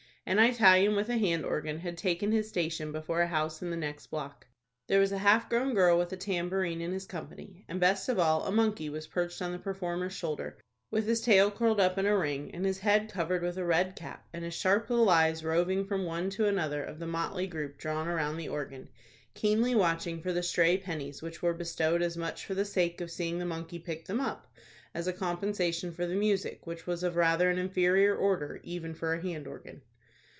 An 0.23 0.37
Italian, 0.37 0.95
with 0.95 1.09
a 1.09 1.17
hand 1.17 1.43
organ, 1.43 1.79
had 1.79 1.97
taken 1.97 2.31
his 2.31 2.47
station 2.47 2.91
before 2.91 3.21
a 3.21 3.27
house 3.27 3.61
in 3.63 3.71
the 3.71 3.75
next 3.75 4.07
block. 4.07 4.45
There 4.87 4.99
was 4.99 5.11
a 5.11 5.17
half 5.17 5.49
grown 5.49 5.73
girl 5.73 5.97
with 5.97 6.13
a 6.13 6.15
tambourine 6.15 6.79
in 6.79 6.93
his 6.93 7.07
company, 7.07 7.65
and, 7.67 7.79
best 7.79 8.07
of 8.07 8.19
all, 8.19 8.43
a 8.45 8.51
monkey 8.51 8.87
was 8.87 9.07
perched 9.07 9.41
on 9.41 9.51
the 9.51 9.59
performer's 9.59 10.13
shoulder, 10.13 10.59
with 10.91 11.05
his 11.07 11.21
tail 11.21 11.49
curled 11.49 11.79
up 11.81 11.97
in 11.97 12.05
a 12.05 12.15
ring, 12.17 12.53
and 12.53 12.65
his 12.65 12.79
head 12.79 13.11
covered 13.11 13.41
with 13.41 13.57
a 13.57 13.65
red 13.65 13.95
cap, 13.95 14.25
and 14.31 14.45
his 14.45 14.53
sharp 14.53 14.91
little 14.91 15.09
eyes 15.09 15.43
roving 15.43 15.85
from 15.85 16.05
one 16.05 16.29
to 16.29 16.45
another 16.45 16.83
of 16.83 16.99
the 16.99 17.07
motley 17.07 17.47
group 17.47 17.77
drawn 17.79 18.07
around 18.07 18.37
the 18.37 18.47
organ, 18.47 18.87
keenly 19.33 19.73
watching 19.73 20.21
for 20.21 20.31
the 20.31 20.43
stray 20.43 20.77
pennies 20.77 21.23
which 21.23 21.41
were 21.41 21.53
bestowed 21.53 22.01
as 22.03 22.15
much 22.15 22.45
for 22.45 22.53
the 22.53 22.63
sake 22.63 23.01
of 23.01 23.09
seeing 23.11 23.39
the 23.39 23.45
monkey 23.45 23.79
pick 23.79 24.05
them 24.05 24.21
up, 24.21 24.47
as 24.93 25.07
a 25.07 25.13
compensation 25.13 25.91
for 25.91 26.05
the 26.05 26.15
music, 26.15 26.65
which 26.67 26.85
was 26.85 27.01
of 27.01 27.15
rather 27.15 27.49
an 27.49 27.57
inferior 27.57 28.15
order, 28.15 28.61
even 28.63 28.93
for 28.93 29.13
a 29.15 29.21
hand 29.21 29.45
organ. 29.47 29.81